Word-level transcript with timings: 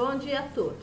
Bom 0.00 0.16
dia 0.16 0.38
a 0.38 0.42
todos. 0.44 0.78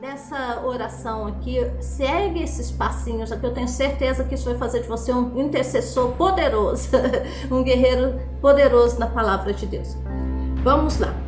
Nessa 0.00 0.64
oração 0.64 1.26
aqui, 1.26 1.56
segue 1.80 2.44
esses 2.44 2.70
passinhos 2.70 3.32
aqui. 3.32 3.44
Eu 3.44 3.52
tenho 3.52 3.66
certeza 3.66 4.22
que 4.22 4.36
isso 4.36 4.44
vai 4.44 4.56
fazer 4.56 4.82
de 4.82 4.88
você 4.88 5.12
um 5.12 5.36
intercessor 5.36 6.12
poderoso, 6.12 6.90
um 7.50 7.60
guerreiro 7.64 8.20
poderoso 8.40 9.00
na 9.00 9.08
palavra 9.08 9.52
de 9.52 9.66
Deus. 9.66 9.96
Vamos 10.62 11.00
lá. 11.00 11.25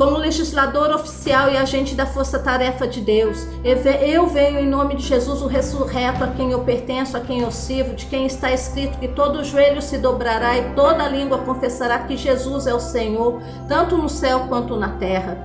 Como 0.00 0.16
legislador 0.16 0.94
oficial 0.94 1.50
e 1.50 1.58
agente 1.58 1.94
da 1.94 2.06
força-tarefa 2.06 2.88
de 2.88 3.02
Deus, 3.02 3.46
eu 3.62 4.26
venho 4.28 4.58
em 4.58 4.66
nome 4.66 4.96
de 4.96 5.02
Jesus, 5.02 5.42
o 5.42 5.46
ressurreto, 5.46 6.24
a 6.24 6.28
quem 6.28 6.52
eu 6.52 6.60
pertenço, 6.60 7.18
a 7.18 7.20
quem 7.20 7.40
eu 7.40 7.52
sirvo, 7.52 7.94
de 7.94 8.06
quem 8.06 8.24
está 8.24 8.50
escrito 8.50 8.96
que 8.96 9.08
todo 9.08 9.44
joelho 9.44 9.82
se 9.82 9.98
dobrará 9.98 10.56
e 10.56 10.72
toda 10.74 11.06
língua 11.06 11.40
confessará 11.40 11.98
que 11.98 12.16
Jesus 12.16 12.66
é 12.66 12.72
o 12.72 12.80
Senhor, 12.80 13.42
tanto 13.68 13.98
no 13.98 14.08
céu 14.08 14.46
quanto 14.48 14.74
na 14.74 14.88
terra. 14.88 15.36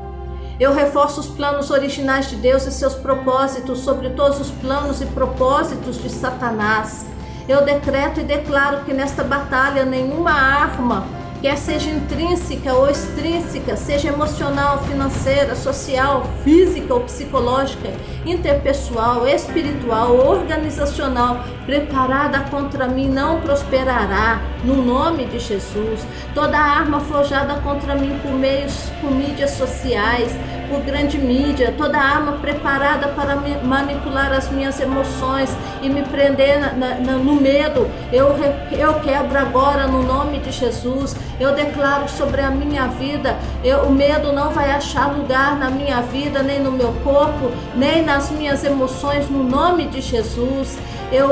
Eu 0.58 0.74
reforço 0.74 1.20
os 1.20 1.27
planos 1.27 1.70
originais 1.70 2.30
de 2.30 2.38
Deus 2.38 2.66
e 2.66 2.72
seus 2.72 2.96
propósitos 2.96 3.80
sobre 3.80 4.12
todos 4.12 4.40
os 4.40 4.52
planos 4.52 5.02
e 5.02 5.05
propósitos 5.08 6.02
de 6.02 6.10
Satanás. 6.10 7.05
Eu 7.46 7.66
decreto 7.66 8.22
e 8.22 8.24
declaro 8.24 8.85
que 8.85 8.94
nesta 8.94 9.22
batalha 9.22 9.84
nenhuma 9.84 10.32
arma 10.32 11.24
quer 11.41 11.57
seja 11.57 11.89
intrínseca 11.89 12.73
ou 12.73 12.89
extrínseca, 12.89 13.76
seja 13.76 14.09
emocional, 14.09 14.84
financeira, 14.84 15.55
social, 15.55 16.26
física 16.43 16.93
ou 16.93 17.02
psicológica, 17.02 17.89
interpessoal, 18.26 19.27
espiritual, 19.27 20.16
organizacional, 20.16 21.43
preparada 21.66 22.42
contra 22.52 22.88
mim 22.88 23.10
não 23.10 23.42
prosperará, 23.42 24.40
no 24.64 24.82
nome 24.82 25.26
de 25.26 25.40
Jesus. 25.40 26.05
Toda 26.34 26.58
arma 26.58 27.00
forjada 27.00 27.55
contra 27.55 27.96
mim 27.96 28.20
por 28.22 28.32
meios, 28.32 28.90
por 29.02 29.12
mídias 29.12 29.52
sociais, 29.52 30.36
por 30.70 30.82
grande 30.82 31.18
mídia, 31.18 31.74
toda 31.78 31.98
arma 31.98 32.34
preparada 32.34 33.10
para 33.10 33.35
manipular 33.63 34.32
as 34.32 34.49
minhas 34.49 34.80
emoções 34.80 35.55
e 35.82 35.90
me 35.90 36.02
prender 36.04 36.60
na, 36.60 36.74
na, 36.74 37.18
no 37.18 37.35
medo, 37.35 37.90
eu, 38.12 38.35
eu 38.72 38.94
quebro 39.02 39.38
agora 39.38 39.88
no 39.88 40.04
nome 40.04 40.40
de 40.40 40.52
Jesus. 40.52 41.16
Eu 41.40 41.54
declaro 41.54 42.07
sobre 42.07 42.41
a 42.41 42.50
minha 42.50 42.88
vida, 42.88 43.38
eu, 43.63 43.84
o 43.84 43.91
medo 43.91 44.32
não 44.32 44.52
vai 44.52 44.72
achar 44.72 45.12
lugar 45.12 45.57
na 45.57 45.70
minha 45.70 46.02
vida, 46.02 46.41
nem 46.41 46.60
no 46.60 46.72
meu 46.72 46.94
corpo, 47.04 47.52
nem 47.76 48.04
nas 48.04 48.32
minhas 48.32 48.63
emoções, 48.63 49.29
no 49.29 49.44
nome 49.44 49.85
de 49.88 50.02
Jesus. 50.02 50.77
Eu, 51.16 51.30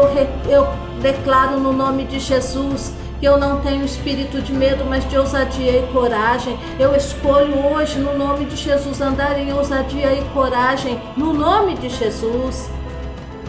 eu 0.49 0.67
declaro 1.01 1.59
no 1.59 1.73
nome 1.73 2.05
de 2.05 2.17
Jesus 2.17 2.93
que 3.19 3.27
eu 3.27 3.37
não 3.37 3.61
tenho 3.61 3.85
espírito 3.85 4.41
de 4.41 4.51
medo, 4.51 4.83
mas 4.83 5.07
de 5.09 5.17
ousadia 5.17 5.79
e 5.79 5.87
coragem. 5.93 6.57
Eu 6.79 6.95
escolho 6.95 7.57
hoje, 7.67 7.97
no 7.97 8.17
nome 8.17 8.45
de 8.45 8.55
Jesus, 8.55 8.99
andar 8.99 9.39
em 9.39 9.53
ousadia 9.53 10.13
e 10.13 10.21
coragem, 10.33 10.99
no 11.15 11.33
nome 11.33 11.75
de 11.75 11.87
Jesus. 11.87 12.69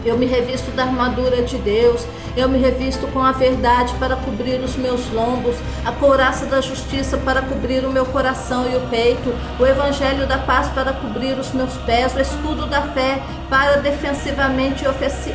Eu 0.05 0.17
me 0.17 0.27
revisto 0.27 0.69
da 0.71 0.83
armadura 0.83 1.41
de 1.41 1.57
Deus. 1.57 2.05
Eu 2.37 2.49
me 2.49 2.59
revisto 2.59 3.07
com 3.07 3.21
a 3.21 3.31
verdade 3.31 3.93
para 3.95 4.17
cobrir 4.17 4.59
os 4.59 4.75
meus 4.75 5.09
lombos, 5.09 5.55
a 5.85 5.91
couraça 5.93 6.45
da 6.45 6.59
justiça 6.59 7.17
para 7.17 7.41
cobrir 7.41 7.85
o 7.85 7.91
meu 7.91 8.05
coração 8.05 8.69
e 8.69 8.75
o 8.75 8.89
peito, 8.89 9.33
o 9.57 9.65
evangelho 9.65 10.27
da 10.27 10.37
paz 10.37 10.67
para 10.69 10.91
cobrir 10.91 11.39
os 11.39 11.53
meus 11.53 11.73
pés, 11.85 12.13
o 12.13 12.19
escudo 12.19 12.67
da 12.67 12.81
fé 12.81 13.23
para 13.49 13.77
defensivamente 13.77 14.83
e 14.83 14.87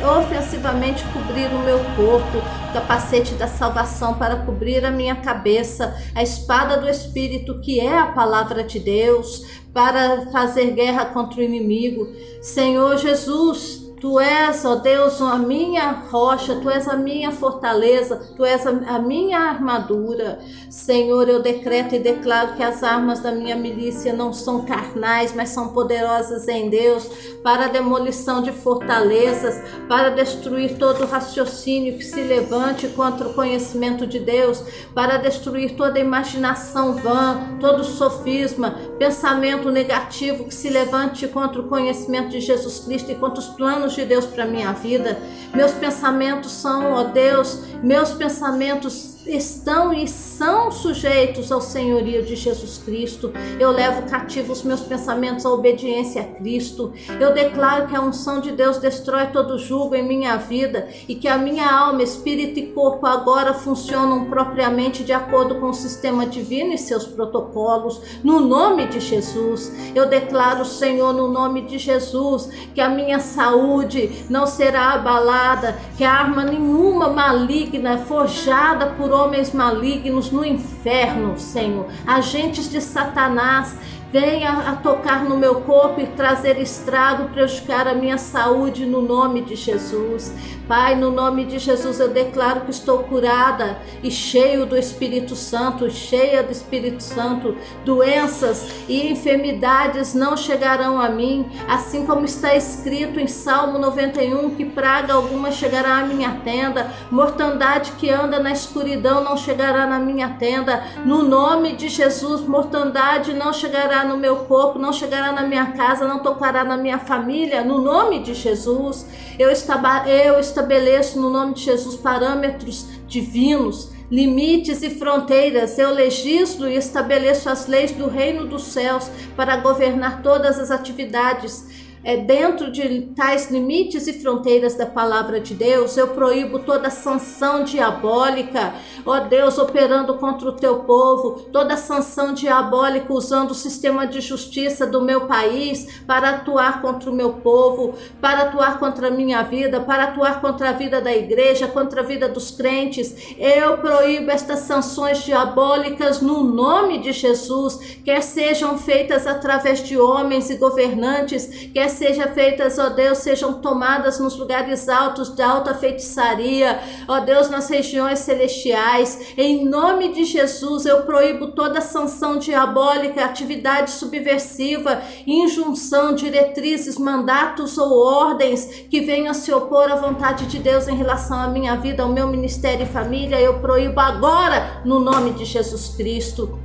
ofensivamente 0.05 1.03
cobrir 1.05 1.47
o 1.47 1.59
meu 1.59 1.79
corpo, 1.95 2.37
o 2.37 2.73
capacete 2.73 3.33
da 3.33 3.47
salvação 3.47 4.13
para 4.13 4.35
cobrir 4.35 4.85
a 4.85 4.91
minha 4.91 5.15
cabeça, 5.15 5.95
a 6.13 6.21
espada 6.21 6.77
do 6.77 6.87
Espírito, 6.87 7.59
que 7.61 7.79
é 7.79 7.97
a 7.97 8.07
palavra 8.07 8.63
de 8.63 8.79
Deus, 8.79 9.43
para 9.73 10.27
fazer 10.31 10.71
guerra 10.71 11.05
contra 11.05 11.39
o 11.39 11.43
inimigo. 11.43 12.07
Senhor 12.41 12.97
Jesus, 12.97 13.80
Tu 14.01 14.19
és, 14.19 14.65
ó 14.65 14.77
Deus, 14.77 15.21
a 15.21 15.37
minha 15.37 15.91
rocha, 15.91 16.55
tu 16.55 16.71
és 16.71 16.87
a 16.87 16.95
minha 16.95 17.31
fortaleza, 17.31 18.19
tu 18.35 18.43
és 18.43 18.65
a, 18.65 18.97
minha 18.97 19.37
armadura. 19.37 20.39
Senhor, 20.71 21.29
eu 21.29 21.39
decreto 21.39 21.93
e 21.93 21.99
declaro 21.99 22.55
que 22.55 22.63
as 22.63 22.81
armas 22.81 23.19
da 23.19 23.31
minha 23.31 23.55
milícia 23.55 24.11
não 24.11 24.33
são 24.33 24.65
carnais, 24.65 25.35
mas 25.35 25.49
são 25.49 25.67
poderosas 25.67 26.47
em 26.47 26.67
Deus 26.67 27.05
para 27.43 27.65
a 27.65 27.67
demolição 27.67 28.41
de 28.41 28.51
fortalezas, 28.51 29.61
para 29.87 30.09
destruir 30.09 30.79
todo 30.79 31.05
raciocínio 31.05 31.95
que 31.95 32.03
se 32.03 32.21
levante 32.21 32.87
contra 32.87 33.27
o 33.27 33.35
conhecimento 33.35 34.07
de 34.07 34.17
Deus, 34.17 34.63
para 34.95 35.17
destruir 35.17 35.75
toda 35.75 35.99
imaginação 35.99 36.95
vã, 36.95 37.39
todo 37.59 37.83
sofisma, 37.83 38.71
pensamento 38.97 39.69
negativo 39.69 40.45
que 40.45 40.55
se 40.55 40.69
levante 40.69 41.27
contra 41.27 41.61
o 41.61 41.67
conhecimento 41.67 42.29
de 42.29 42.39
Jesus 42.39 42.79
Cristo 42.79 43.11
e 43.11 43.15
contra 43.15 43.39
os 43.39 43.49
planos 43.49 43.90
planos 43.91 43.95
de 43.95 44.05
Deus 44.05 44.25
para 44.25 44.45
minha 44.45 44.71
vida. 44.73 45.17
Meus 45.53 45.71
pensamentos 45.71 46.51
são, 46.51 46.93
ó 46.93 47.03
Deus, 47.03 47.59
meus 47.83 48.11
pensamentos 48.11 49.17
estão 49.25 49.93
e 49.93 50.07
são 50.07 50.71
sujeitos 50.71 51.51
ao 51.51 51.61
senhorio 51.61 52.23
de 52.23 52.35
Jesus 52.35 52.77
Cristo. 52.77 53.31
Eu 53.59 53.71
levo 53.71 54.03
cativos 54.09 54.59
os 54.59 54.63
meus 54.63 54.81
pensamentos 54.81 55.45
à 55.45 55.49
obediência 55.49 56.21
a 56.21 56.25
Cristo. 56.25 56.93
Eu 57.19 57.33
declaro 57.33 57.87
que 57.87 57.95
a 57.95 58.01
unção 58.01 58.41
de 58.41 58.51
Deus 58.51 58.77
destrói 58.77 59.27
todo 59.27 59.57
jugo 59.57 59.95
em 59.95 60.07
minha 60.07 60.37
vida 60.37 60.87
e 61.07 61.15
que 61.15 61.27
a 61.27 61.37
minha 61.37 61.69
alma, 61.69 62.03
espírito 62.03 62.59
e 62.59 62.67
corpo 62.67 63.05
agora 63.05 63.53
funcionam 63.53 64.25
propriamente 64.25 65.03
de 65.03 65.13
acordo 65.13 65.55
com 65.55 65.69
o 65.69 65.73
sistema 65.73 66.25
divino 66.25 66.73
e 66.73 66.77
seus 66.77 67.05
protocolos. 67.05 68.01
No 68.23 68.39
nome 68.39 68.87
de 68.87 68.99
Jesus, 68.99 69.71
eu 69.95 70.07
declaro, 70.07 70.65
Senhor, 70.65 71.13
no 71.13 71.27
nome 71.27 71.61
de 71.61 71.77
Jesus, 71.77 72.49
que 72.73 72.81
a 72.81 72.89
minha 72.89 73.19
saúde 73.19 74.25
não 74.29 74.45
será 74.45 74.93
abalada, 74.93 75.77
que 75.97 76.03
arma 76.03 76.43
nenhuma 76.43 77.09
maligna 77.09 77.99
forjada 77.99 78.87
por 78.87 79.10
homens 79.11 79.53
malignos 79.53 80.31
no 80.31 80.43
inferno, 80.43 81.37
Senhor, 81.37 81.87
agentes 82.05 82.69
de 82.69 82.81
Satanás 82.81 83.77
venha 84.11 84.69
a 84.69 84.75
tocar 84.75 85.23
no 85.23 85.37
meu 85.37 85.61
corpo 85.61 86.01
e 86.01 86.07
trazer 86.07 86.59
estrago, 86.59 87.29
prejudicar 87.29 87.87
a 87.87 87.93
minha 87.93 88.17
saúde 88.17 88.85
no 88.85 89.01
nome 89.01 89.41
de 89.41 89.55
Jesus. 89.55 90.33
Pai, 90.71 90.95
no 90.95 91.11
nome 91.11 91.43
de 91.43 91.59
Jesus 91.59 91.99
eu 91.99 92.07
declaro 92.07 92.61
que 92.61 92.71
estou 92.71 92.99
curada 92.99 93.77
e 94.01 94.09
cheio 94.09 94.65
do 94.65 94.77
Espírito 94.77 95.35
Santo, 95.35 95.91
cheia 95.91 96.41
do 96.41 96.51
Espírito 96.53 97.03
Santo. 97.03 97.57
Doenças 97.83 98.85
e 98.87 99.11
enfermidades 99.11 100.13
não 100.13 100.37
chegarão 100.37 100.97
a 100.97 101.09
mim, 101.09 101.45
assim 101.67 102.05
como 102.05 102.23
está 102.23 102.55
escrito 102.55 103.19
em 103.19 103.27
Salmo 103.27 103.77
91 103.79 104.55
que 104.55 104.63
praga 104.63 105.13
alguma 105.13 105.51
chegará 105.51 105.97
à 105.97 106.05
minha 106.05 106.39
tenda, 106.41 106.89
mortandade 107.11 107.91
que 107.97 108.09
anda 108.09 108.39
na 108.39 108.53
escuridão 108.53 109.25
não 109.25 109.35
chegará 109.35 109.85
na 109.85 109.99
minha 109.99 110.29
tenda. 110.39 110.85
No 111.03 111.21
nome 111.21 111.75
de 111.75 111.89
Jesus, 111.89 112.47
mortandade 112.47 113.33
não 113.33 113.51
chegará 113.51 114.05
no 114.05 114.15
meu 114.15 114.45
corpo, 114.45 114.79
não 114.79 114.93
chegará 114.93 115.33
na 115.33 115.41
minha 115.41 115.73
casa, 115.73 116.07
não 116.07 116.19
tocará 116.19 116.63
na 116.63 116.77
minha 116.77 116.97
família, 116.97 117.61
no 117.61 117.81
nome 117.81 118.19
de 118.19 118.33
Jesus. 118.33 119.05
Eu, 119.37 119.49
eu 119.49 120.39
estabeleço 120.61 121.19
no 121.19 121.29
nome 121.29 121.55
de 121.55 121.63
Jesus 121.63 121.95
parâmetros 121.95 122.85
divinos, 123.07 123.91
limites 124.11 124.83
e 124.83 124.91
fronteiras. 124.91 125.77
Eu 125.79 125.91
legislo 125.91 126.67
e 126.67 126.75
estabeleço 126.75 127.49
as 127.49 127.65
leis 127.65 127.91
do 127.91 128.07
reino 128.07 128.45
dos 128.45 128.63
céus 128.65 129.09
para 129.35 129.57
governar 129.57 130.21
todas 130.21 130.59
as 130.59 130.69
atividades 130.69 131.80
é, 132.03 132.17
dentro 132.17 132.71
de 132.71 133.01
tais 133.15 133.51
limites 133.51 134.07
e 134.07 134.13
fronteiras 134.13 134.75
da 134.75 134.85
palavra 134.85 135.39
de 135.39 135.53
Deus, 135.53 135.95
eu 135.97 136.07
proíbo 136.09 136.59
toda 136.59 136.89
sanção 136.89 137.63
diabólica, 137.63 138.73
ó 139.05 139.19
Deus, 139.19 139.57
operando 139.57 140.15
contra 140.15 140.49
o 140.49 140.53
teu 140.53 140.79
povo, 140.79 141.43
toda 141.51 141.77
sanção 141.77 142.33
diabólica 142.33 143.13
usando 143.13 143.51
o 143.51 143.55
sistema 143.55 144.07
de 144.07 144.19
justiça 144.19 144.85
do 144.87 145.01
meu 145.01 145.27
país 145.27 146.01
para 146.07 146.31
atuar 146.31 146.81
contra 146.81 147.09
o 147.09 147.13
meu 147.13 147.33
povo, 147.33 147.93
para 148.19 148.43
atuar 148.43 148.79
contra 148.79 149.07
a 149.07 149.11
minha 149.11 149.43
vida, 149.43 149.79
para 149.79 150.05
atuar 150.05 150.41
contra 150.41 150.69
a 150.69 150.73
vida 150.73 150.99
da 150.99 151.13
igreja, 151.15 151.67
contra 151.67 152.01
a 152.01 152.03
vida 152.03 152.27
dos 152.27 152.49
crentes. 152.51 153.35
Eu 153.37 153.77
proíbo 153.77 154.31
estas 154.31 154.61
sanções 154.61 155.23
diabólicas 155.23 156.21
no 156.21 156.43
nome 156.43 156.99
de 156.99 157.11
Jesus, 157.11 157.99
quer 158.03 158.23
sejam 158.23 158.77
feitas 158.77 159.27
através 159.27 159.83
de 159.83 159.97
homens 159.99 160.49
e 160.49 160.55
governantes, 160.55 161.69
quer 161.73 161.90
seja 161.91 162.27
feitas, 162.27 162.77
ó 162.79 162.89
Deus, 162.89 163.19
sejam 163.19 163.53
tomadas 163.53 164.19
nos 164.19 164.37
lugares 164.37 164.87
altos 164.87 165.35
de 165.35 165.41
alta 165.41 165.73
feitiçaria, 165.73 166.79
ó 167.07 167.19
Deus, 167.19 167.49
nas 167.49 167.69
regiões 167.69 168.19
celestiais. 168.19 169.33
Em 169.37 169.65
nome 169.65 170.13
de 170.13 170.25
Jesus, 170.25 170.85
eu 170.85 171.03
proíbo 171.03 171.51
toda 171.51 171.81
sanção 171.81 172.37
diabólica, 172.37 173.25
atividade 173.25 173.91
subversiva, 173.91 175.01
injunção, 175.25 176.13
diretrizes, 176.13 176.97
mandatos 176.97 177.77
ou 177.77 177.97
ordens 177.97 178.65
que 178.89 179.01
venham 179.01 179.33
se 179.33 179.51
opor 179.51 179.91
à 179.91 179.95
vontade 179.95 180.45
de 180.45 180.59
Deus 180.59 180.87
em 180.87 180.95
relação 180.95 181.39
à 181.39 181.47
minha 181.47 181.75
vida, 181.75 182.03
ao 182.03 182.09
meu 182.09 182.27
ministério 182.27 182.83
e 182.83 182.89
família. 182.89 183.39
Eu 183.39 183.59
proíbo 183.59 183.99
agora, 183.99 184.81
no 184.85 184.99
nome 184.99 185.31
de 185.31 185.45
Jesus 185.45 185.89
Cristo. 185.95 186.60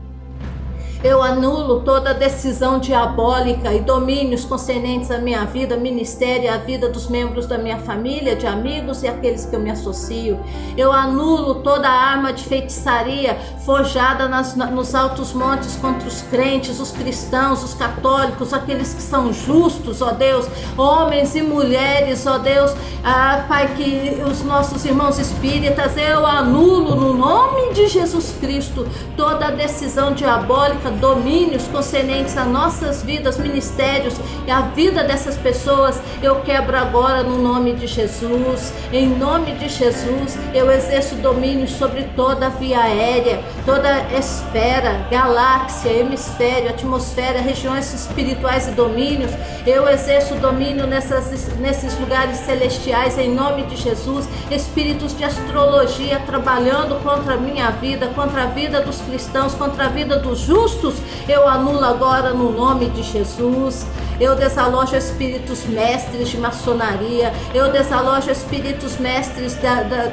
Eu 1.07 1.23
anulo 1.23 1.83
toda 1.83 2.13
decisão 2.13 2.81
diabólica 2.81 3.73
e 3.73 3.79
domínios 3.79 4.45
concernentes 4.45 5.09
à 5.09 5.19
minha 5.19 5.45
vida, 5.45 5.77
ministério 5.77 6.47
e 6.47 6.49
à 6.49 6.57
vida 6.57 6.89
dos 6.89 7.07
membros 7.07 7.47
da 7.47 7.57
minha 7.57 7.79
família, 7.79 8.35
de 8.35 8.45
amigos 8.45 9.05
e 9.05 9.07
aqueles 9.07 9.47
que 9.47 9.55
eu 9.55 9.61
me 9.61 9.71
associo. 9.71 10.41
Eu 10.77 10.91
anulo 10.91 11.63
toda 11.63 11.89
arma 11.89 12.33
de 12.33 12.43
feitiçaria 12.43 13.39
forjada 13.65 14.27
nas, 14.27 14.57
nos 14.57 14.97
altos 14.97 15.33
montes 15.33 15.77
contra 15.77 16.09
os 16.09 16.23
crentes, 16.23 16.81
os 16.81 16.91
cristãos, 16.91 17.63
os 17.63 17.73
católicos, 17.73 18.53
aqueles 18.53 18.93
que 18.93 19.03
são 19.03 19.33
justos, 19.33 20.03
ó 20.03 20.11
Deus, 20.11 20.49
homens 20.77 21.37
e 21.37 21.41
mulheres, 21.41 22.27
ó 22.27 22.37
Deus, 22.39 22.75
ah, 23.05 23.45
Pai, 23.47 23.73
que 23.77 24.21
os 24.29 24.43
nossos 24.43 24.85
irmãos 24.85 25.21
espíritas, 25.21 25.97
eu 25.97 26.27
anulo 26.27 26.97
no 26.97 27.15
nome 27.15 27.73
de 27.73 27.87
Jesus 27.87 28.35
Cristo 28.41 28.85
toda 29.17 29.53
decisão 29.53 30.13
diabólica 30.13 30.96
domínios 30.97 31.65
concernentes 31.69 32.37
a 32.37 32.45
nossas 32.45 33.03
vidas, 33.03 33.39
ministérios 33.39 34.15
e 34.47 34.51
a 34.51 34.63
vida 34.63 35.05
dessas 35.05 35.37
pessoas, 35.37 36.01
eu 36.23 36.37
quebro 36.41 36.77
agora 36.77 37.23
no 37.23 37.39
nome 37.39 37.75
de 37.75 37.87
Jesus. 37.87 38.73
Em 38.93 39.09
nome 39.09 39.53
de 39.53 39.69
Jesus, 39.69 40.39
eu 40.55 40.71
exerço 40.71 41.17
domínio 41.17 41.69
sobre 41.69 42.05
toda 42.17 42.47
a 42.47 42.51
via 42.51 42.81
aérea, 42.81 43.41
toda 43.65 43.89
a 43.89 44.19
esfera, 44.19 45.07
galáxia, 45.11 45.91
hemisfério, 45.91 46.71
atmosfera, 46.71 47.41
regiões 47.41 47.93
espirituais 47.93 48.69
e 48.69 48.73
domínios. 48.73 49.33
Eu 49.67 49.89
exerço 49.89 50.35
domínio 50.37 50.87
nessas, 50.87 51.57
nesses 51.59 51.99
lugares 51.99 52.39
celestiais 52.39 53.19
em 53.19 53.35
nome 53.35 53.65
de 53.65 53.77
Jesus. 53.77 54.29
Espíritos 54.51 55.17
de 55.17 55.25
astrologia 55.25 56.21
trabalhando 56.21 57.03
contra 57.03 57.35
a 57.35 57.37
minha 57.37 57.71
vida, 57.71 58.09
contra 58.15 58.45
a 58.45 58.47
vida 58.47 58.81
dos 58.81 59.01
cristãos, 59.01 59.55
contra 59.55 59.87
a 59.87 59.89
vida 59.89 60.19
dos 60.19 60.41
justos 60.41 60.86
eu 61.29 61.49
anulo 61.49 61.85
agora 61.85 62.33
no 62.33 62.53
nome 62.53 62.91
de 62.91 63.03
Jesus. 63.03 63.87
Eu 64.19 64.35
desalojo 64.35 64.97
espíritos 64.97 65.65
mestres 65.65 66.29
de 66.29 66.39
maçonaria. 66.39 67.33
Eu 67.55 67.71
desalojo 67.71 68.31
espíritos 68.31 68.97
mestres 68.99 69.55
da, 69.55 69.83
da 69.83 70.13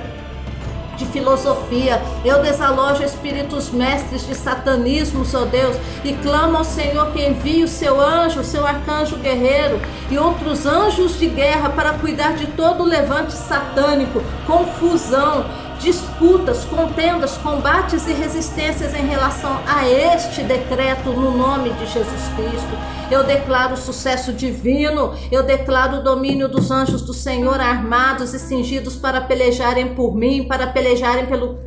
de 0.98 1.06
filosofia. 1.06 2.02
Eu 2.24 2.42
desalojo 2.42 3.04
espíritos 3.04 3.72
mestres 3.72 4.26
de 4.26 4.36
satanismo, 4.36 5.26
ó 5.34 5.46
Deus, 5.46 5.76
e 6.04 6.14
clamo 6.14 6.58
ao 6.58 6.64
Senhor 6.64 7.12
que 7.12 7.26
envie 7.26 7.64
o 7.64 7.68
seu 7.68 8.00
anjo, 8.00 8.42
o 8.42 8.44
seu 8.44 8.66
arcanjo 8.66 9.18
guerreiro 9.18 9.80
e 10.10 10.18
outros 10.18 10.66
anjos 10.66 11.18
de 11.20 11.28
guerra 11.28 11.70
para 11.70 11.94
cuidar 11.94 12.34
de 12.34 12.48
todo 12.48 12.84
o 12.84 12.88
levante 12.88 13.34
satânico, 13.34 14.22
confusão, 14.46 15.46
disputas, 15.84 16.64
contendas, 16.64 17.38
combates 17.38 18.08
e 18.08 18.14
resistências 18.14 18.94
em 18.96 19.06
relação 19.06 19.60
a 19.68 19.88
este 19.88 20.42
decreto 20.42 21.10
no 21.10 21.38
nome 21.38 21.72
de 21.72 21.86
Jesus 21.86 22.30
Cristo. 22.36 23.03
Eu 23.14 23.24
declaro 23.24 23.78
sucesso 23.78 24.34
divino, 24.34 25.14
eu 25.32 25.44
declaro 25.44 25.98
o 25.98 26.04
domínio 26.04 26.50
dos 26.50 26.72
anjos 26.72 27.04
do 27.04 27.14
Senhor 27.14 27.62
armados 27.62 28.34
e 28.34 28.40
cingidos 28.40 28.96
para 28.96 29.22
pelejarem 29.22 29.94
por 29.94 30.16
mim, 30.16 30.48
para 30.48 30.66
pelejarem 30.66 31.28
pelo, 31.28 31.60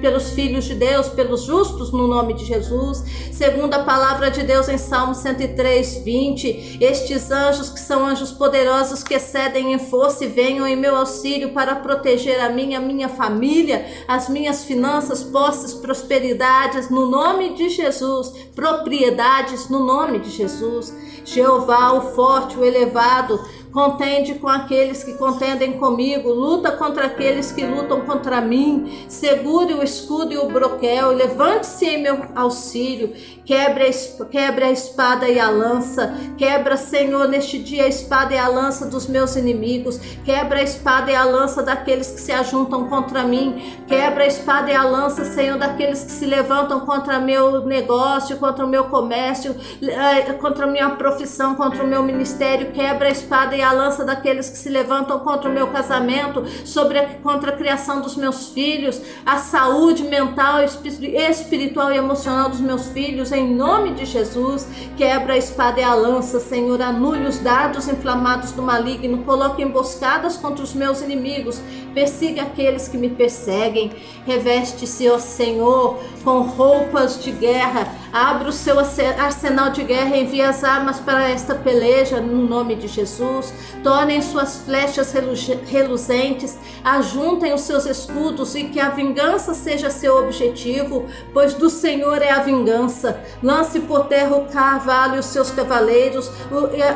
pelos 0.00 0.30
filhos 0.30 0.64
de 0.64 0.74
Deus, 0.74 1.10
pelos 1.10 1.42
justos 1.42 1.92
no 1.92 2.08
nome 2.08 2.32
de 2.32 2.46
Jesus. 2.46 3.04
Segundo 3.30 3.74
a 3.74 3.80
palavra 3.80 4.30
de 4.30 4.44
Deus 4.44 4.66
em 4.66 4.78
Salmo 4.78 5.14
103, 5.14 5.96
20, 6.02 6.78
estes 6.80 7.30
anjos 7.30 7.68
que 7.68 7.80
são 7.80 8.06
anjos 8.06 8.32
poderosos 8.32 9.02
que 9.02 9.12
excedem 9.12 9.74
em 9.74 9.78
força 9.78 10.24
e 10.24 10.28
venham 10.28 10.66
em 10.66 10.74
meu 10.74 10.96
auxílio 10.96 11.50
para 11.50 11.74
proteger 11.76 12.40
a 12.40 12.48
mim, 12.48 12.74
a 12.74 12.80
minha 12.80 13.10
família, 13.10 13.84
as 14.08 14.30
minhas 14.30 14.64
finanças, 14.64 15.22
posses, 15.22 15.74
prosperidades, 15.74 16.88
no 16.88 17.10
nome 17.10 17.52
de 17.52 17.68
Jesus, 17.68 18.32
propriedades, 18.54 19.68
no 19.68 19.84
nome 19.84 20.18
de 20.20 20.30
Jesus. 20.30 20.93
Jeová, 21.24 21.92
o 21.92 22.14
forte, 22.14 22.58
o 22.58 22.64
elevado, 22.64 23.40
contende 23.74 24.36
com 24.36 24.48
aqueles 24.48 25.02
que 25.02 25.14
contendem 25.14 25.72
comigo, 25.72 26.32
luta 26.32 26.70
contra 26.70 27.06
aqueles 27.06 27.50
que 27.50 27.66
lutam 27.66 28.02
contra 28.02 28.40
mim, 28.40 29.04
segure 29.08 29.74
o 29.74 29.82
escudo 29.82 30.32
e 30.32 30.38
o 30.38 30.46
broquel, 30.46 31.10
levante-se 31.10 31.84
em 31.84 32.00
meu 32.00 32.24
auxílio, 32.36 33.12
quebre 33.44 33.88
a, 33.88 34.24
quebre 34.26 34.64
a 34.66 34.70
espada 34.70 35.28
e 35.28 35.40
a 35.40 35.50
lança, 35.50 36.14
quebra, 36.38 36.76
Senhor, 36.76 37.26
neste 37.26 37.58
dia 37.58 37.82
a 37.82 37.88
espada 37.88 38.32
e 38.32 38.38
a 38.38 38.46
lança 38.46 38.86
dos 38.86 39.08
meus 39.08 39.34
inimigos, 39.34 39.98
quebra 40.24 40.60
a 40.60 40.62
espada 40.62 41.10
e 41.10 41.14
a 41.16 41.24
lança 41.24 41.60
daqueles 41.60 42.12
que 42.12 42.20
se 42.20 42.30
ajuntam 42.30 42.88
contra 42.88 43.24
mim, 43.24 43.80
quebra 43.88 44.22
a 44.22 44.28
espada 44.28 44.70
e 44.70 44.74
a 44.74 44.84
lança, 44.84 45.24
Senhor, 45.24 45.58
daqueles 45.58 46.04
que 46.04 46.12
se 46.12 46.26
levantam 46.26 46.78
contra 46.86 47.18
meu 47.18 47.66
negócio, 47.66 48.36
contra 48.36 48.64
o 48.64 48.68
meu 48.68 48.84
comércio, 48.84 49.56
eh, 49.82 50.32
contra 50.34 50.64
a 50.64 50.68
minha 50.68 50.90
profissão, 50.90 51.56
contra 51.56 51.82
o 51.82 51.86
meu 51.88 52.04
ministério, 52.04 52.70
quebra 52.70 53.08
a 53.08 53.10
espada 53.10 53.56
e 53.56 53.63
a 53.63 53.63
lança 53.72 54.04
daqueles 54.04 54.48
que 54.48 54.58
se 54.58 54.68
levantam 54.68 55.18
contra 55.20 55.48
o 55.48 55.52
meu 55.52 55.68
casamento, 55.68 56.44
sobre 56.64 56.98
a, 56.98 57.06
contra 57.22 57.50
a 57.50 57.56
criação 57.56 58.00
dos 58.00 58.16
meus 58.16 58.48
filhos, 58.48 59.00
a 59.24 59.38
saúde 59.38 60.04
mental, 60.04 60.58
espiritual 60.62 61.92
e 61.92 61.96
emocional 61.96 62.48
dos 62.48 62.60
meus 62.60 62.88
filhos, 62.88 63.32
em 63.32 63.54
nome 63.54 63.94
de 63.94 64.04
Jesus. 64.04 64.66
Quebra 64.96 65.34
a 65.34 65.36
espada 65.38 65.80
e 65.80 65.84
a 65.84 65.94
lança, 65.94 66.40
Senhor, 66.40 66.80
anule 66.82 67.26
os 67.26 67.38
dardos 67.38 67.88
inflamados 67.88 68.52
do 68.52 68.62
maligno, 68.62 69.24
coloque 69.24 69.62
emboscadas 69.62 70.36
contra 70.36 70.64
os 70.64 70.74
meus 70.74 71.00
inimigos, 71.00 71.60
persiga 71.94 72.42
aqueles 72.42 72.88
que 72.88 72.98
me 72.98 73.08
perseguem, 73.08 73.92
reveste-se, 74.26 75.08
ó 75.08 75.18
Senhor, 75.18 75.98
com 76.24 76.40
roupas 76.40 77.22
de 77.22 77.30
guerra, 77.30 77.86
abra 78.12 78.48
o 78.48 78.52
seu 78.52 78.76
arsenal 78.78 79.70
de 79.70 79.84
guerra, 79.84 80.16
envie 80.16 80.42
as 80.42 80.64
armas 80.64 80.98
para 80.98 81.28
esta 81.28 81.54
peleja, 81.54 82.20
no 82.20 82.46
nome 82.46 82.74
de 82.74 82.88
Jesus 82.88 83.52
tornem 83.84 84.22
suas 84.22 84.62
flechas 84.62 85.14
reluzentes, 85.66 86.58
ajuntem 86.82 87.52
os 87.52 87.60
seus 87.60 87.84
escudos 87.84 88.54
e 88.54 88.64
que 88.64 88.80
a 88.80 88.88
vingança 88.88 89.52
seja 89.52 89.90
seu 89.90 90.18
objetivo, 90.24 91.04
pois 91.34 91.52
do 91.52 91.68
Senhor 91.68 92.22
é 92.22 92.30
a 92.30 92.40
vingança. 92.40 93.20
Lance 93.42 93.80
por 93.80 94.06
terra 94.06 94.36
o 94.36 94.46
cavalo 94.46 95.16
e 95.16 95.18
os 95.18 95.26
seus 95.26 95.50
cavaleiros, 95.50 96.30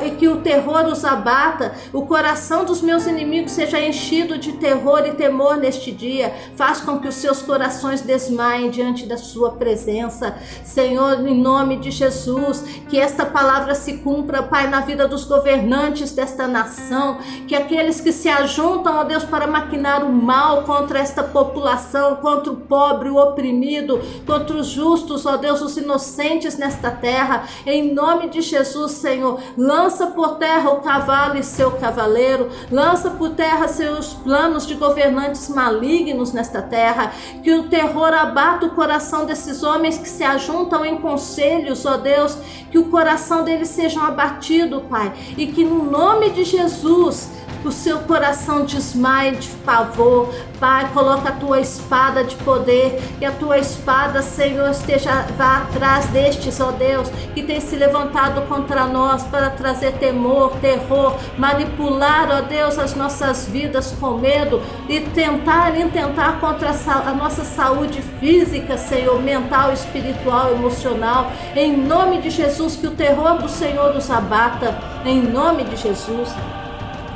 e 0.03 0.11
que 0.12 0.29
o 0.29 0.39
terror 0.39 0.87
os 0.87 1.05
abata. 1.05 1.75
O 1.93 2.06
coração 2.06 2.65
dos 2.65 2.81
meus 2.81 3.06
inimigos 3.06 3.53
seja 3.53 3.79
enchido 3.79 4.39
de 4.39 4.53
terror 4.53 4.88
e 5.06 5.12
temor 5.12 5.56
neste 5.56 5.90
dia. 5.90 6.32
Faz 6.56 6.81
com 6.81 6.99
que 6.99 7.08
os 7.08 7.17
seus 7.17 7.43
corações 7.43 8.00
desmaiem 8.00 8.70
diante 8.70 9.06
da 9.06 9.19
sua 9.19 9.52
presença. 9.52 10.37
Senhor, 10.64 11.26
em 11.26 11.38
nome 11.38 11.76
de 11.76 11.90
Jesus, 11.90 12.64
que 12.88 12.99
esta 12.99 13.26
palavra 13.26 13.75
se 13.75 13.99
cumpra, 13.99 14.43
Pai, 14.43 14.68
na 14.68 14.80
vida 14.80 15.07
dos 15.07 15.25
governantes 15.25 16.12
desta 16.12 16.47
nação, 16.47 17.18
que 17.47 17.54
aqueles 17.54 18.00
que 18.00 18.12
se 18.12 18.28
ajuntam, 18.28 18.97
ó 18.97 19.04
Deus, 19.04 19.25
para 19.25 19.47
maquinar 19.47 20.04
o 20.04 20.12
mal 20.12 20.62
contra 20.62 20.99
esta 20.99 21.23
população, 21.23 22.16
contra 22.16 22.52
o 22.52 22.57
pobre, 22.57 23.11
o 23.11 23.16
oprimido, 23.16 24.00
contra 24.26 24.57
os 24.57 24.68
justos, 24.68 25.26
ó 25.26 25.37
Deus, 25.37 25.61
os 25.61 25.76
inocentes 25.76 26.57
nesta 26.57 26.90
terra, 26.90 27.45
em 27.66 27.92
nome 27.92 28.28
de 28.28 28.40
Jesus, 28.40 28.92
Senhor, 28.92 29.40
lança 29.57 30.07
por 30.09 30.37
terra 30.37 30.71
o 30.71 30.80
cavalo 30.80 31.37
e 31.37 31.42
seu 31.42 31.73
cavaleiro, 31.73 32.49
lança 32.71 33.11
por 33.11 33.30
terra 33.30 33.68
seus 33.68 34.14
planos 34.14 34.66
de 34.66 34.75
governantes 34.78 35.49
malignos 35.49 36.32
nesta 36.32 36.62
terra, 36.62 37.12
que 37.42 37.52
o 37.52 37.68
terror 37.68 38.12
abata 38.14 38.66
o 38.66 38.70
coração 38.70 39.26
desses 39.26 39.62
homens 39.62 39.99
que 39.99 40.08
se 40.08 40.25
ajuntam 40.25 40.85
em 40.85 40.97
conselhos, 40.99 41.85
ó 41.85 41.97
Deus, 41.97 42.38
que 42.70 42.78
o 42.78 42.87
coração 42.87 43.44
deles 43.44 43.68
seja 43.68 44.00
abatido, 44.06 44.82
Pai, 44.88 45.12
e 45.37 45.47
que 45.47 45.64
no 45.64 45.85
nome 45.85 46.30
de 46.30 46.44
Jesus, 46.44 47.28
o 47.65 47.73
seu 47.73 48.00
coração 48.00 48.65
desmaie 48.65 49.37
de 49.37 49.49
pavor. 49.65 50.33
Pai, 50.61 50.91
coloca 50.93 51.29
a 51.29 51.33
tua 51.33 51.61
espada 51.61 52.25
de 52.25 52.35
poder, 52.37 53.00
e 53.21 53.25
a 53.25 53.31
tua 53.31 53.59
espada, 53.59 54.23
Senhor, 54.23 54.71
esteja 54.71 55.27
vá 55.37 55.59
atrás 55.59 56.07
destes, 56.07 56.61
ó 56.61 56.73
Deus, 56.73 57.09
que 57.35 57.43
tem 57.43 57.61
se 57.61 57.77
levantado 57.77 58.43
contra 58.49 58.87
nós 58.87 59.23
para 59.25 59.50
trazer 59.50 59.93
temor, 59.93 60.57
terror, 60.61 61.17
manipular, 61.37 62.29
ó 62.31 62.41
Deus, 62.43 62.79
as 62.79 62.95
nossas 62.95 63.47
vidas 63.47 63.95
com 64.00 64.19
medo 64.19 64.61
e 64.88 65.00
tentar 65.00 65.79
intentar 65.79 66.41
contra 66.41 66.71
a 66.71 67.15
nossa 67.15 67.45
saúde 67.45 68.03
física, 68.19 68.77
Senhor, 68.77 69.21
mental, 69.23 69.73
espiritual, 69.73 70.53
emocional. 70.53 71.31
Em 71.55 71.77
nome 71.77 72.21
de 72.21 72.31
Jesus, 72.31 72.77
que 72.77 72.87
o 72.87 72.93
terror 72.93 73.38
do 73.38 73.49
Senhor 73.49 73.95
nos 73.95 74.11
abata. 74.11 74.77
Em 75.05 75.23
nome 75.23 75.65
de 75.65 75.77
Jesus. 75.77 76.29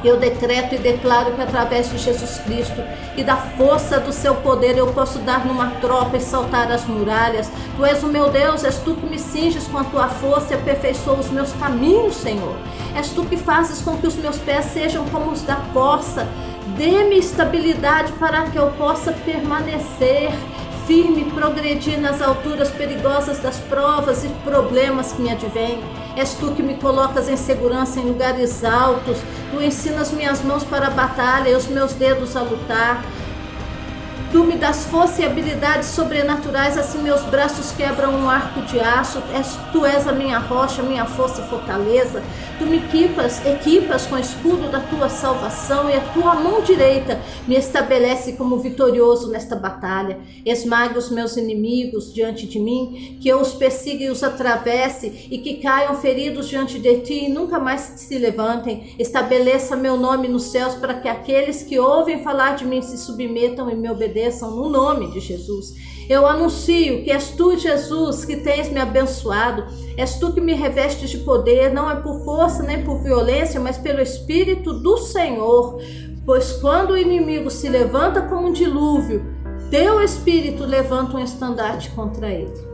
Eu 0.04 0.16
decreto 0.16 0.74
e 0.74 0.78
declaro 0.78 1.32
que 1.32 1.40
através 1.40 1.90
de 1.90 1.98
Jesus 1.98 2.38
Cristo 2.44 2.82
e 3.16 3.22
da 3.22 3.36
força 3.36 4.00
do 4.00 4.12
seu 4.12 4.34
poder 4.36 4.76
eu 4.76 4.88
posso 4.88 5.20
dar 5.20 5.46
numa 5.46 5.70
tropa 5.80 6.16
e 6.16 6.20
saltar 6.20 6.70
as 6.72 6.84
muralhas. 6.86 7.50
Tu 7.76 7.84
és 7.84 8.02
o 8.02 8.08
meu 8.08 8.28
Deus, 8.28 8.64
és 8.64 8.78
tu 8.78 8.94
que 8.94 9.06
me 9.06 9.18
cinges 9.18 9.68
com 9.68 9.78
a 9.78 9.84
tua 9.84 10.08
força 10.08 10.54
e 10.54 10.56
aperfeiçoa 10.56 11.20
os 11.20 11.30
meus 11.30 11.52
caminhos, 11.52 12.16
Senhor. 12.16 12.56
És 12.96 13.10
tu 13.10 13.24
que 13.24 13.36
fazes 13.36 13.80
com 13.80 13.96
que 13.96 14.06
os 14.06 14.16
meus 14.16 14.38
pés 14.38 14.66
sejam 14.66 15.04
como 15.06 15.30
os 15.30 15.42
da 15.42 15.56
corça. 15.72 16.26
Dê-me 16.76 17.18
estabilidade 17.18 18.12
para 18.12 18.42
que 18.44 18.56
eu 18.56 18.70
possa 18.72 19.12
permanecer 19.12 20.32
firme 20.86 21.24
progredir 21.30 21.98
nas 22.00 22.20
alturas 22.20 22.70
perigosas 22.70 23.38
das 23.38 23.58
provas 23.58 24.24
e 24.24 24.28
problemas 24.44 25.12
que 25.12 25.22
me 25.22 25.30
advêm. 25.30 25.80
És 26.16 26.34
tu 26.34 26.52
que 26.52 26.62
me 26.62 26.74
colocas 26.74 27.28
em 27.28 27.36
segurança 27.36 27.98
em 27.98 28.04
lugares 28.04 28.64
altos. 28.64 29.18
Tu 29.50 29.62
ensinas 29.62 30.12
minhas 30.12 30.42
mãos 30.42 30.64
para 30.64 30.88
a 30.88 30.90
batalha 30.90 31.48
e 31.48 31.54
os 31.54 31.66
meus 31.68 31.92
dedos 31.94 32.36
a 32.36 32.42
lutar. 32.42 33.02
Tu 34.32 34.42
me 34.44 34.56
das 34.56 34.86
força 34.86 35.20
e 35.20 35.26
habilidades 35.26 35.88
sobrenaturais, 35.88 36.78
assim 36.78 37.02
meus 37.02 37.20
braços 37.24 37.70
quebram 37.72 38.14
um 38.14 38.30
arco 38.30 38.62
de 38.62 38.80
aço. 38.80 39.22
És, 39.34 39.58
tu 39.70 39.84
és 39.84 40.08
a 40.08 40.12
minha 40.12 40.38
rocha, 40.38 40.82
minha 40.82 41.04
força 41.04 41.42
e 41.42 41.44
fortaleza. 41.50 42.22
Tu 42.58 42.64
me 42.64 42.78
equipas, 42.78 43.44
equipas 43.44 44.06
com 44.06 44.14
o 44.14 44.18
escudo 44.18 44.70
da 44.70 44.80
tua 44.80 45.10
salvação 45.10 45.90
e 45.90 45.94
a 45.94 46.00
tua 46.00 46.34
mão 46.34 46.62
direita 46.62 47.20
me 47.46 47.56
estabelece 47.56 48.32
como 48.32 48.56
vitorioso 48.56 49.30
nesta 49.30 49.54
batalha. 49.54 50.18
Esmaga 50.46 50.98
os 50.98 51.10
meus 51.10 51.36
inimigos 51.36 52.14
diante 52.14 52.46
de 52.46 52.58
mim, 52.58 53.18
que 53.20 53.28
eu 53.28 53.38
os 53.38 53.52
persiga 53.52 54.04
e 54.04 54.10
os 54.10 54.22
atravesse 54.22 55.28
e 55.30 55.36
que 55.38 55.58
caiam 55.58 55.94
feridos 55.96 56.48
diante 56.48 56.78
de 56.78 57.00
ti 57.00 57.26
e 57.26 57.28
nunca 57.28 57.58
mais 57.58 57.80
se 57.96 58.16
levantem. 58.16 58.94
Estabeleça 58.98 59.76
meu 59.76 59.98
nome 59.98 60.26
nos 60.26 60.44
céus 60.44 60.74
para 60.74 60.94
que 60.94 61.08
aqueles 61.08 61.62
que 61.62 61.78
ouvem 61.78 62.22
falar 62.22 62.56
de 62.56 62.64
mim 62.64 62.80
se 62.80 62.96
submetam 62.96 63.68
e 63.68 63.74
me 63.74 63.90
obedeçam 63.90 64.21
no 64.50 64.68
nome 64.68 65.10
de 65.10 65.20
Jesus. 65.20 65.74
Eu 66.08 66.26
anuncio 66.26 67.02
que 67.02 67.10
és 67.10 67.30
tu, 67.30 67.56
Jesus, 67.56 68.24
que 68.24 68.36
tens 68.36 68.70
me 68.70 68.80
abençoado, 68.80 69.64
és 69.96 70.18
tu 70.18 70.32
que 70.32 70.40
me 70.40 70.54
revestes 70.54 71.10
de 71.10 71.18
poder, 71.18 71.72
não 71.72 71.90
é 71.90 71.96
por 71.96 72.24
força 72.24 72.62
nem 72.62 72.82
por 72.82 72.98
violência, 73.02 73.60
mas 73.60 73.78
pelo 73.78 74.00
Espírito 74.00 74.72
do 74.72 74.98
Senhor. 74.98 75.80
Pois 76.24 76.52
quando 76.52 76.90
o 76.90 76.98
inimigo 76.98 77.50
se 77.50 77.68
levanta 77.68 78.22
como 78.22 78.48
um 78.48 78.52
dilúvio, 78.52 79.24
teu 79.70 80.02
Espírito 80.02 80.64
levanta 80.64 81.16
um 81.16 81.24
estandarte 81.24 81.90
contra 81.90 82.28
ele. 82.28 82.72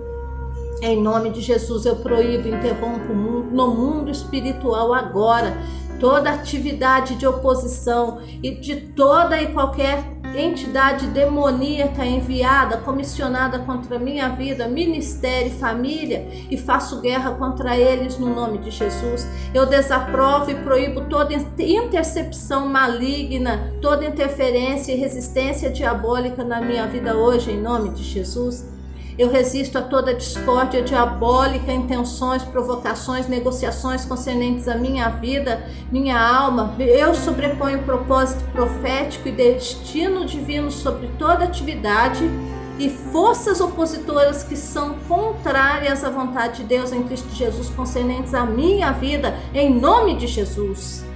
Em 0.82 1.00
nome 1.00 1.30
de 1.30 1.40
Jesus, 1.40 1.86
eu 1.86 1.96
proíbo, 1.96 2.48
interrompo 2.48 3.12
no 3.12 3.74
mundo 3.74 4.10
espiritual 4.10 4.94
agora 4.94 5.56
toda 5.98 6.30
atividade 6.30 7.16
de 7.16 7.26
oposição 7.26 8.20
e 8.42 8.52
de 8.52 8.76
toda 8.76 9.40
e 9.40 9.52
qualquer 9.52 10.17
entidade 10.34 11.06
demoníaca 11.08 12.04
enviada, 12.04 12.78
comissionada 12.78 13.58
contra 13.60 13.98
minha 13.98 14.28
vida, 14.30 14.68
ministério, 14.68 15.50
família 15.52 16.26
e 16.50 16.56
faço 16.56 17.00
guerra 17.00 17.32
contra 17.32 17.76
eles 17.76 18.18
no 18.18 18.34
nome 18.34 18.58
de 18.58 18.70
Jesus. 18.70 19.26
Eu 19.52 19.66
desaprovo 19.66 20.50
e 20.50 20.54
proíbo 20.54 21.02
toda 21.02 21.34
intercepção 21.34 22.68
maligna, 22.68 23.74
toda 23.80 24.06
interferência 24.06 24.92
e 24.92 24.96
resistência 24.96 25.70
diabólica 25.70 26.44
na 26.44 26.60
minha 26.60 26.86
vida 26.86 27.16
hoje 27.16 27.50
em 27.50 27.60
nome 27.60 27.90
de 27.90 28.02
Jesus. 28.02 28.77
Eu 29.18 29.28
resisto 29.28 29.76
a 29.76 29.82
toda 29.82 30.14
discórdia 30.14 30.80
diabólica, 30.80 31.72
intenções, 31.72 32.44
provocações, 32.44 33.26
negociações 33.26 34.04
concernentes 34.04 34.68
à 34.68 34.76
minha 34.76 35.08
vida, 35.08 35.66
minha 35.90 36.16
alma. 36.16 36.76
Eu 36.78 37.12
sobreponho 37.14 37.82
propósito 37.82 38.44
profético 38.52 39.26
e 39.26 39.32
destino 39.32 40.24
divino 40.24 40.70
sobre 40.70 41.08
toda 41.18 41.44
atividade 41.44 42.30
e 42.78 42.88
forças 42.88 43.60
opositoras 43.60 44.44
que 44.44 44.56
são 44.56 44.94
contrárias 45.08 46.04
à 46.04 46.10
vontade 46.10 46.58
de 46.58 46.68
Deus 46.68 46.92
em 46.92 47.02
Cristo 47.02 47.34
Jesus 47.34 47.68
concernentes 47.70 48.34
à 48.34 48.46
minha 48.46 48.92
vida, 48.92 49.36
em 49.52 49.74
nome 49.74 50.16
de 50.16 50.28
Jesus. 50.28 51.07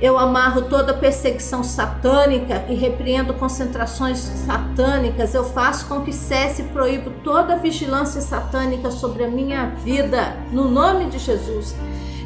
Eu 0.00 0.16
amarro 0.16 0.62
toda 0.62 0.94
perseguição 0.94 1.64
satânica 1.64 2.64
e 2.68 2.74
repreendo 2.74 3.34
concentrações 3.34 4.18
satânicas. 4.18 5.34
Eu 5.34 5.44
faço 5.44 5.86
com 5.86 6.02
que 6.02 6.12
cesse 6.12 6.62
e 6.62 6.66
proíbo 6.66 7.10
toda 7.24 7.56
vigilância 7.56 8.20
satânica 8.20 8.90
sobre 8.90 9.24
a 9.24 9.28
minha 9.28 9.66
vida, 9.84 10.36
no 10.52 10.70
nome 10.70 11.06
de 11.06 11.18
Jesus. 11.18 11.74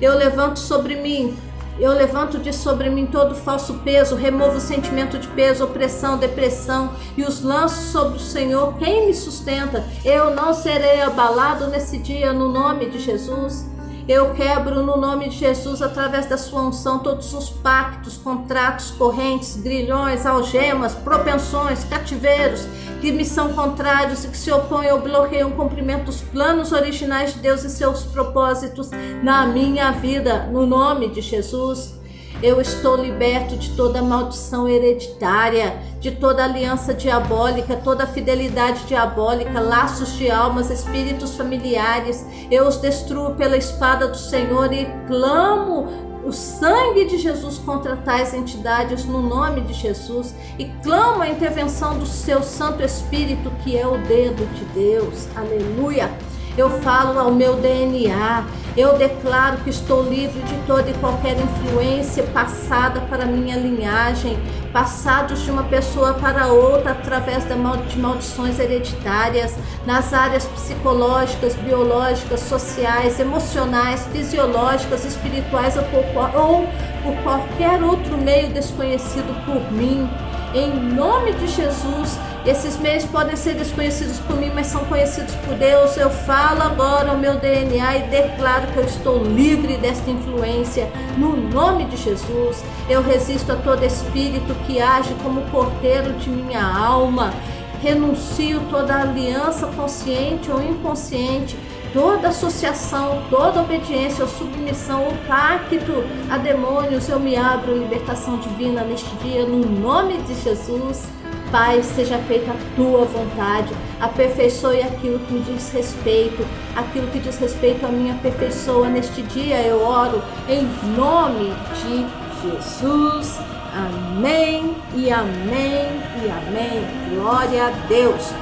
Eu 0.01 0.17
levanto 0.17 0.59
sobre 0.59 0.97
mim 0.97 1.37
eu 1.79 1.93
levanto 1.93 2.39
de 2.39 2.53
sobre 2.53 2.91
mim 2.91 3.07
todo 3.07 3.35
falso 3.35 3.75
peso, 3.83 4.15
removo 4.15 4.59
o 4.59 4.61
sentimento 4.61 5.19
de 5.19 5.27
peso, 5.29 5.65
opressão, 5.65 6.19
depressão 6.19 6.93
e 7.17 7.25
os 7.25 7.43
lanço 7.43 7.91
sobre 7.91 8.19
o 8.19 8.21
Senhor, 8.21 8.75
quem 8.79 9.07
me 9.07 9.15
sustenta. 9.15 9.85
Eu 10.05 10.35
não 10.35 10.53
serei 10.53 11.01
abalado 11.01 11.69
nesse 11.69 11.99
dia, 11.99 12.33
no 12.33 12.53
nome 12.53 12.87
de 12.87 12.99
Jesus. 12.99 13.72
Eu 14.09 14.35
quebro 14.35 14.83
no 14.83 14.97
nome 14.97 15.29
de 15.29 15.37
Jesus, 15.37 15.81
através 15.81 16.27
da 16.27 16.37
sua 16.37 16.63
unção, 16.63 16.99
todos 16.99 17.33
os 17.35 17.49
pactos, 17.49 18.17
contratos, 18.17 18.91
correntes, 18.91 19.57
grilhões, 19.57 20.27
algemas, 20.27 20.95
propensões, 20.95 21.85
cativeiros 21.85 22.67
que 23.01 23.13
me 23.13 23.25
são 23.25 23.53
contrários 23.53 24.25
e 24.25 24.29
que 24.29 24.37
se 24.37 24.51
opõem 24.51 24.91
ou 24.93 25.01
bloqueiam 25.01 25.51
o 25.51 25.57
cumprimento 25.57 26.05
dos 26.05 26.21
planos 26.21 26.73
originais 26.73 27.35
de 27.35 27.41
Deus 27.41 27.65
e 27.65 27.71
seus 27.71 28.05
propósitos 28.05 28.91
na 29.23 29.47
minha 29.47 29.91
vida, 29.93 30.47
no 30.47 30.67
nome 30.67 31.09
de 31.09 31.21
Jesus. 31.21 32.02
Eu 32.43 32.61
estou 32.61 32.97
liberto 32.97 33.57
de 33.57 33.71
toda 33.71 34.03
maldição 34.03 34.69
hereditária, 34.69 35.79
de 36.01 36.11
toda 36.11 36.43
aliança 36.43 36.93
diabólica, 36.93 37.77
toda 37.77 38.05
fidelidade 38.05 38.85
diabólica, 38.85 39.61
laços 39.61 40.17
de 40.17 40.29
almas, 40.29 40.69
espíritos 40.69 41.37
familiares. 41.37 42.27
Eu 42.51 42.67
os 42.67 42.79
destruo 42.79 43.37
pela 43.37 43.57
espada 43.57 44.09
do 44.09 44.17
Senhor 44.17 44.73
e 44.73 44.87
clamo 45.07 46.11
o 46.25 46.33
sangue 46.33 47.05
de 47.05 47.19
Jesus 47.19 47.59
contra 47.59 47.97
tais 47.97 48.35
entidades 48.35 49.05
no 49.05 49.23
nome 49.23 49.61
de 49.61 49.73
Jesus 49.73 50.35
e 50.59 50.65
clamo 50.83 51.23
a 51.23 51.29
intervenção 51.29 51.97
do 51.97 52.07
seu 52.07 52.43
Santo 52.43 52.83
Espírito, 52.83 53.53
que 53.63 53.79
é 53.79 53.87
o 53.87 53.99
dedo 53.99 54.45
de 54.55 54.65
Deus. 54.67 55.29
Aleluia. 55.37 56.11
Eu 56.57 56.69
falo 56.81 57.19
ao 57.19 57.33
meu 57.33 57.57
DNA, 57.57 58.45
eu 58.77 58.99
declaro 58.99 59.59
que 59.59 59.71
estou 59.71 60.03
livre 60.03 60.41
de 60.43 60.55
toda 60.67 60.91
e 60.91 60.95
qualquer 60.95 61.37
influência 61.39 62.25
passada 62.25 63.01
para 63.03 63.25
minha 63.25 63.57
linhagem, 63.57 64.39
passados 64.71 65.43
de 65.43 65.51
uma 65.51 65.63
pessoa 65.65 66.13
para 66.15 66.49
outra 66.49 66.93
através 66.93 67.45
de 67.47 67.99
maldições 67.99 68.59
hereditárias, 68.59 69.57
nas 69.87 70.13
áreas 70.13 70.45
psicológicas, 70.45 71.55
biológicas, 71.57 72.41
sociais, 72.41 73.19
emocionais, 73.19 74.07
fisiológicas, 74.13 75.07
espirituais 75.07 75.77
ou 75.77 75.85
por, 75.85 77.17
qualquer 77.23 77.83
outro 77.83 78.19
meio 78.19 78.51
desconhecido 78.51 79.35
por 79.47 79.73
mim. 79.73 80.09
Em 80.55 80.71
nome 80.71 81.33
de 81.33 81.49
Jesus, 81.49 82.19
esses 82.45 82.77
meios 82.77 83.07
podem 83.07 83.37
ser 83.37 83.55
desconhecidos 83.55 84.19
por 84.19 84.37
mim, 84.37 84.51
mas 84.55 84.67
são 84.67 84.85
conhecidos 84.85 85.35
por 85.37 85.55
Deus. 85.55 85.97
Eu 85.97 86.11
falo 86.11 86.61
agora 86.61 87.13
o 87.13 87.19
meu 87.19 87.37
DNA 87.39 87.97
e 87.97 88.03
declaro 88.09 88.67
que 88.67 88.77
eu 88.77 88.85
estou 88.85 89.25
livre 89.25 89.79
desta 89.79 90.11
influência. 90.11 90.91
No 91.17 91.35
nome 91.37 91.87
de 91.87 91.97
Jesus, 91.97 92.63
eu 92.87 93.03
resisto 93.03 93.51
a 93.51 93.57
todo 93.57 93.83
espírito 93.83 94.55
que 94.67 94.79
age 94.79 95.15
como 95.23 95.41
porteiro 95.51 96.13
de 96.15 96.29
minha 96.29 96.63
alma. 96.63 97.33
Renuncio 97.81 98.61
toda 98.69 99.01
aliança 99.01 99.69
consciente 99.69 100.51
ou 100.51 100.63
inconsciente 100.63 101.57
toda 101.93 102.29
associação, 102.29 103.23
toda 103.29 103.61
obediência 103.61 104.25
ou 104.25 104.31
submissão 104.31 105.05
ou 105.05 105.13
pacto 105.27 106.05
a 106.31 106.39
demônios, 106.39 107.09
eu 107.09 107.21
me 107.21 107.37
abro 107.37 107.77
libertação 107.77 108.39
divina 108.39 108.83
neste 108.83 109.15
dia, 109.17 109.45
no 109.45 109.59
nome 109.59 110.19
de 110.19 110.35
Jesus. 110.35 111.09
Pai, 111.51 111.83
seja 111.83 112.17
feita 112.21 112.51
a 112.51 112.77
tua 112.77 113.05
vontade, 113.05 113.75
aperfeiçoe 114.01 114.81
aquilo 114.83 115.19
que 115.19 115.35
me 115.35 115.41
diz 115.41 115.71
respeito, 115.71 116.43
aquilo 116.75 117.07
que 117.09 117.19
diz 117.19 117.37
respeito 117.37 117.85
à 117.85 117.91
minha 117.91 118.15
pessoa. 118.15 118.89
Neste 118.89 119.21
dia 119.21 119.61
eu 119.61 119.87
oro 119.87 120.23
em 120.49 120.67
nome 120.97 121.53
de 121.75 122.07
Jesus. 122.43 123.39
Amém 123.75 124.75
e 124.95 125.11
amém 125.11 126.01
e 126.25 126.31
amém. 126.31 127.15
Glória 127.15 127.67
a 127.67 127.71
Deus. 127.87 128.42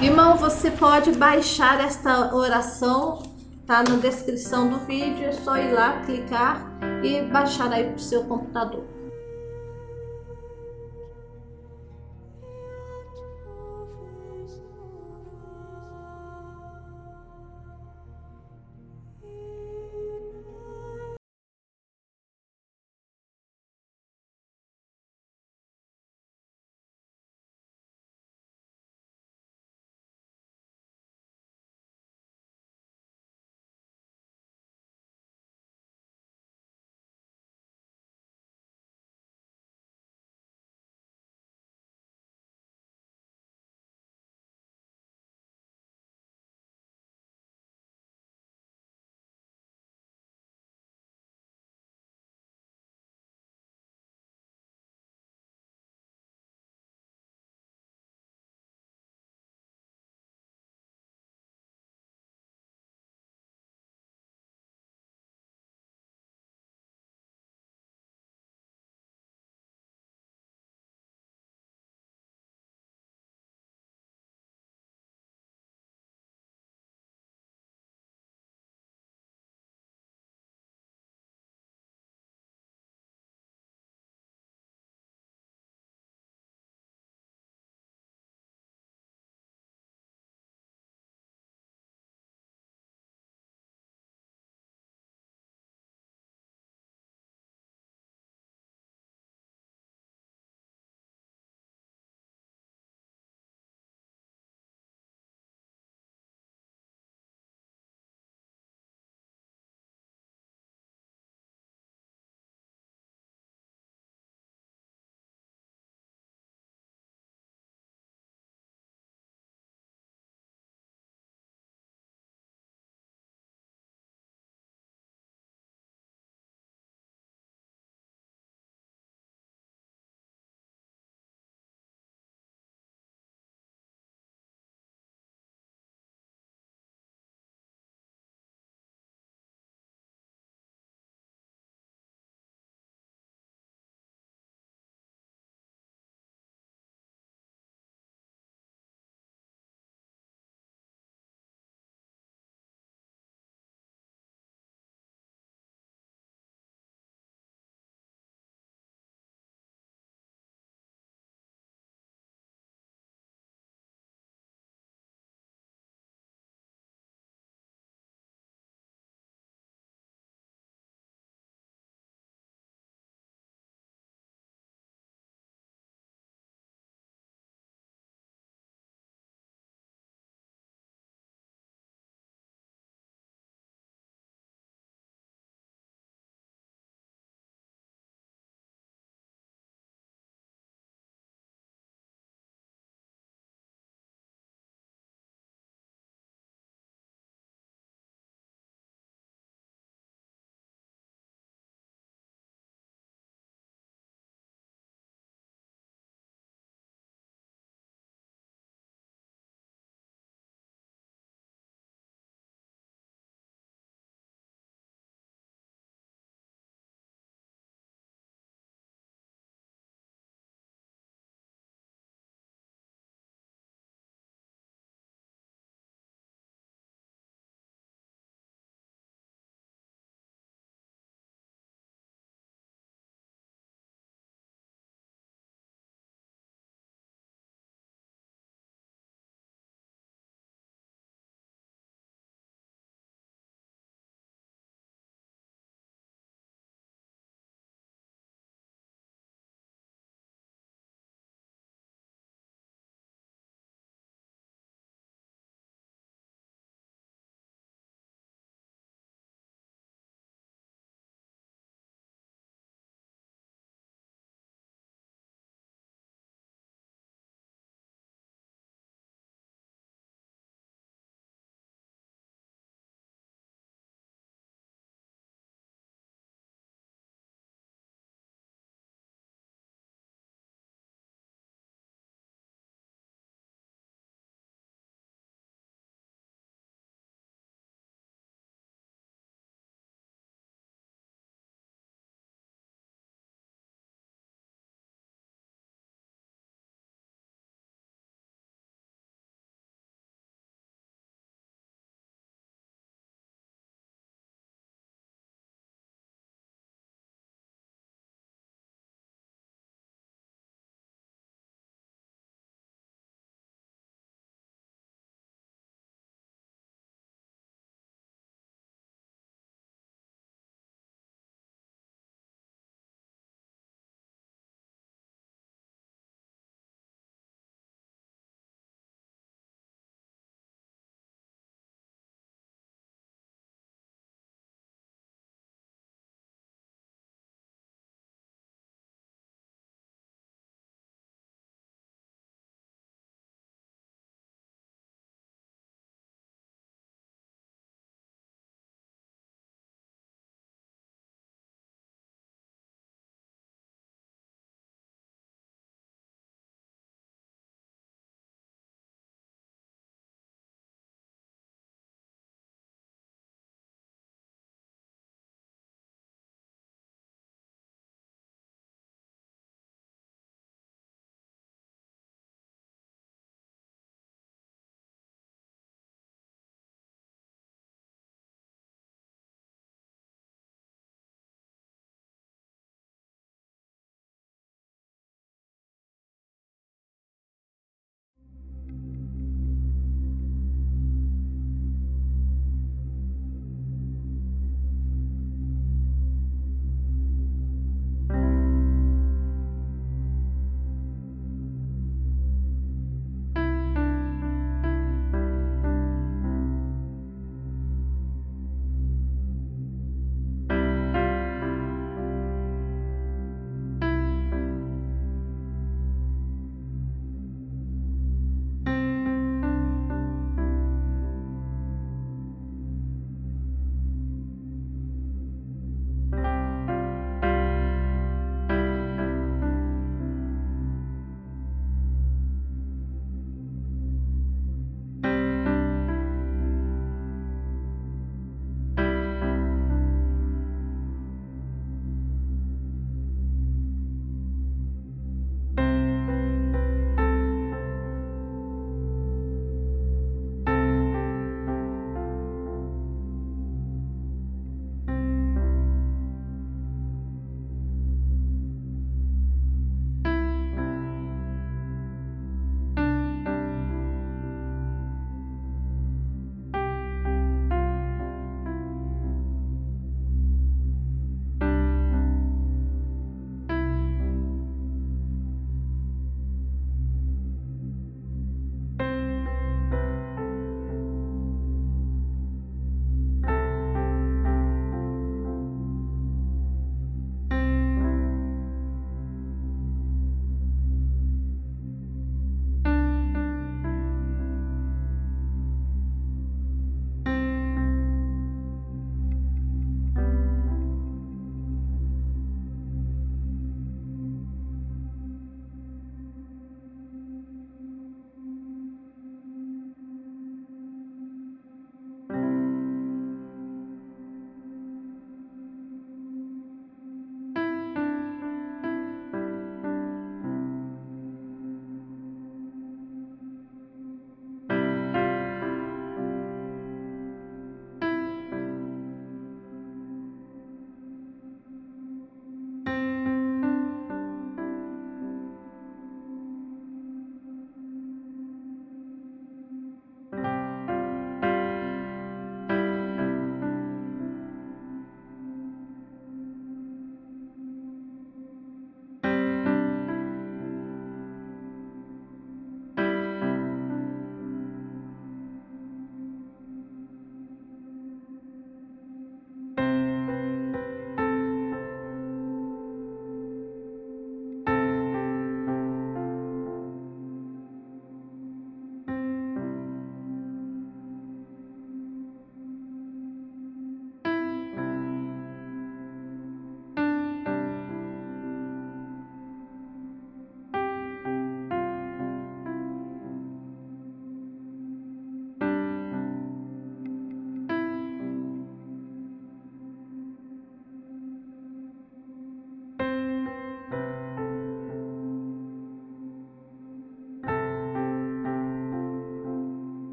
Irmão, 0.00 0.36
você 0.36 0.70
pode 0.70 1.12
baixar 1.12 1.80
esta 1.80 2.34
oração, 2.34 3.22
tá 3.66 3.82
na 3.82 3.96
descrição 3.96 4.68
do 4.68 4.78
vídeo, 4.80 5.24
é 5.24 5.32
só 5.32 5.56
ir 5.56 5.72
lá, 5.72 6.02
clicar 6.04 6.66
e 7.02 7.22
baixar 7.22 7.72
aí 7.72 7.84
para 7.84 7.96
o 7.96 7.98
seu 7.98 8.24
computador. 8.24 8.95